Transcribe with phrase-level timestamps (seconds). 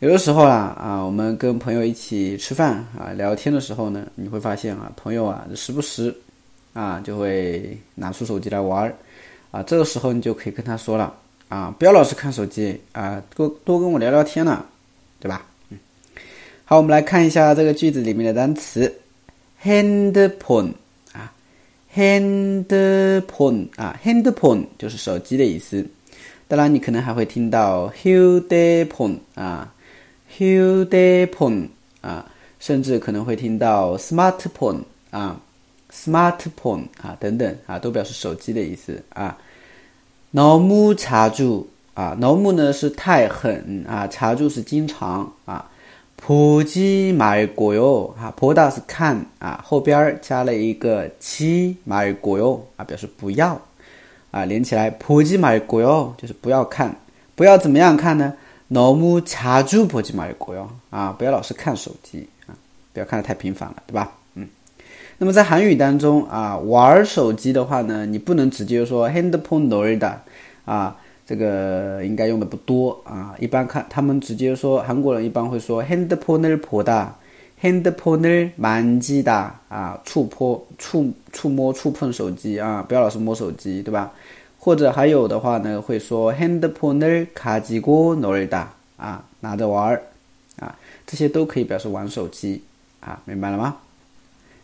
[0.00, 6.14] 有的时候啊啊，我们跟朋友一起吃饭啊聊天的时候呢，你会发现啊，朋友啊时不时
[6.72, 8.94] 啊就会拿出手机来玩儿
[9.50, 9.60] 啊。
[9.64, 11.12] 这个时候你就可以跟他说了
[11.48, 14.64] 啊，不要老是看手机啊，多多跟我聊聊天了，
[15.18, 15.44] 对吧？
[15.70, 15.78] 嗯。
[16.64, 19.00] 好，我们来看一下这个句子里面的单词
[19.64, 20.74] ，handphone
[21.12, 21.32] 啊
[21.92, 25.84] ，handphone 啊，handphone 就是手机的意思。
[26.46, 29.74] 当然，你可能还会听到 hudephone 啊
[30.37, 31.67] ，hudephone
[32.01, 32.25] 啊，
[32.59, 34.81] 甚至可能会听到 smartphone
[35.11, 35.39] 啊，
[35.91, 39.37] smartphone 啊等等啊，都表示手机的意思啊。
[40.33, 45.69] 너무자주啊，너무呢是太狠啊，자주是经常啊。
[46.21, 53.59] 보지말고요啊，보다是看啊，后边加了一个지말고요啊，表示不要。
[54.31, 56.95] 啊，连起来，보지말고 요， 就是不要看，
[57.35, 58.33] 不要怎么样看呢？
[58.69, 62.55] 너무자주보지말고 요， 啊，不要老是看手机啊，
[62.93, 64.11] 不要看的太频繁了，对吧？
[64.35, 64.47] 嗯。
[65.17, 70.15] 那么在韩语当中啊，玩手机的话呢，你不能直接说핸드폰놀 다，
[70.65, 70.95] 啊，
[71.25, 77.15] 这个应该用的不多啊，一般看他们直接说，韩国人一般会说핸드폰을보 다。
[77.63, 84.11] 핸드폰을 만지다 아, 触摸触触摸触碰手机啊，不要老是摸手机，对吧？
[84.59, 88.67] 或者还有的话呢，会说 핸드폰을 가지고 놀다
[88.97, 90.01] 아, 拿着玩
[90.59, 90.75] 啊，
[91.05, 92.63] 这些都可以表示玩手机
[93.01, 93.77] 啊，明白了吗？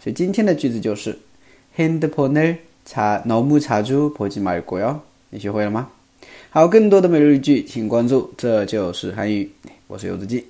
[0.00, 1.18] 所以今天的句子就是
[1.76, 5.00] 핸드폰을 자, 너무 자주 보지 말고요.
[5.30, 5.90] 你学会了吗？
[6.50, 8.32] 好，更多的每日一句，请关注。
[8.36, 9.50] 这就是韩语，
[9.88, 10.46] 我是柚子鸡。